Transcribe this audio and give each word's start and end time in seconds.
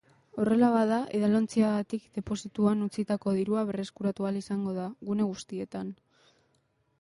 Horrela 0.43 0.67
bada, 0.75 0.95
edalontziagatik 1.17 2.07
deposituan 2.19 2.81
utzitako 2.85 3.35
dirua 3.41 3.67
berreskuratu 3.69 4.27
ahal 4.29 4.41
izango 4.41 4.75
da 4.79 4.89
gune 5.11 5.29
guztietan. 5.35 5.95